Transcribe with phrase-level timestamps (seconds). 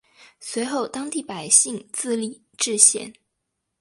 [0.39, 3.13] 随后当地百姓自立冶县。